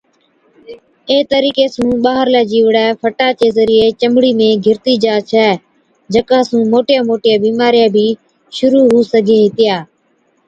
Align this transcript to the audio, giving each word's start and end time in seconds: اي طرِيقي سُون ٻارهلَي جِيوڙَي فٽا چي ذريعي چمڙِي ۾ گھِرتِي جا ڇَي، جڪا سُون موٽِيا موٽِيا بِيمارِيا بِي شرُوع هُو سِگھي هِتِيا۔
اي 1.09 1.17
طرِيقي 1.33 1.65
سُون 1.73 1.89
ٻارهلَي 2.03 2.41
جِيوڙَي 2.51 2.85
فٽا 3.01 3.27
چي 3.39 3.47
ذريعي 3.57 3.89
چمڙِي 3.99 4.31
۾ 4.39 4.49
گھِرتِي 4.65 4.93
جا 5.03 5.15
ڇَي، 5.29 5.47
جڪا 6.13 6.39
سُون 6.49 6.61
موٽِيا 6.73 6.99
موٽِيا 7.09 7.35
بِيمارِيا 7.45 7.87
بِي 7.95 8.07
شرُوع 8.57 8.85
هُو 8.91 8.99
سِگھي 9.11 9.37
هِتِيا۔ 9.45 9.75